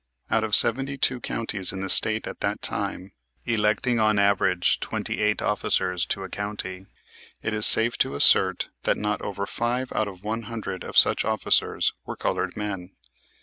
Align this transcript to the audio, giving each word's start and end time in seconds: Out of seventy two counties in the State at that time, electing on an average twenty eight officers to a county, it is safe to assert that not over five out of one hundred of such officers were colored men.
Out 0.31 0.43
of 0.43 0.55
seventy 0.55 0.97
two 0.97 1.19
counties 1.21 1.71
in 1.71 1.81
the 1.81 1.87
State 1.87 2.25
at 2.25 2.39
that 2.39 2.63
time, 2.63 3.13
electing 3.45 3.99
on 3.99 4.17
an 4.17 4.25
average 4.25 4.79
twenty 4.79 5.19
eight 5.21 5.43
officers 5.43 6.07
to 6.07 6.23
a 6.23 6.27
county, 6.27 6.87
it 7.43 7.53
is 7.53 7.67
safe 7.67 7.99
to 7.99 8.15
assert 8.15 8.69
that 8.81 8.97
not 8.97 9.21
over 9.21 9.45
five 9.45 9.91
out 9.93 10.07
of 10.07 10.23
one 10.25 10.41
hundred 10.49 10.83
of 10.83 10.97
such 10.97 11.23
officers 11.23 11.93
were 12.03 12.15
colored 12.15 12.57
men. 12.57 12.93